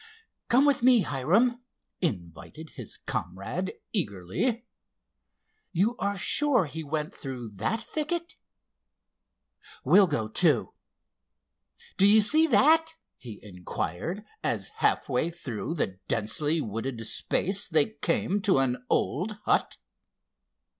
[0.47, 1.61] "Come with me, Hiram,"
[1.99, 4.65] invited his comrade eagerly.
[5.73, 8.35] "You are sure he went through that thicket?
[9.85, 10.73] We'll go, too.
[11.97, 17.91] Do you see that?" he inquired, as half way through the densely wooded space they
[17.91, 19.77] came to an old hut.